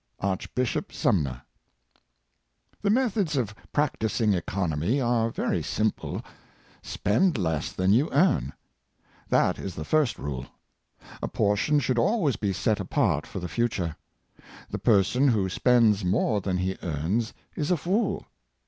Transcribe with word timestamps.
—Archbishop 0.31 0.91
Sumner. 0.91 1.43
HE 2.81 2.89
methods 2.89 3.37
of 3.37 3.53
practising 3.71 4.33
economy 4.33 4.99
are 4.99 5.29
very 5.29 5.61
simple. 5.61 6.23
Spend 6.81 7.37
less 7.37 7.71
than 7.71 7.93
you 7.93 8.09
earn. 8.11 8.51
That 9.29 9.59
is 9.59 9.75
the 9.75 9.85
first 9.85 10.17
rule. 10.17 10.47
A 11.21 11.27
portion 11.27 11.79
should 11.79 11.99
always 11.99 12.35
be 12.35 12.51
set 12.51 12.79
apart 12.79 13.27
for 13.27 13.37
the 13.39 13.47
future. 13.47 13.95
The 14.71 14.79
person 14.79 15.27
who 15.27 15.47
spends 15.49 16.03
more 16.03 16.41
than 16.41 16.57
he 16.57 16.79
earns 16.81 17.35
is 17.55 17.69
a 17.69 17.77
fool. 17.77 18.25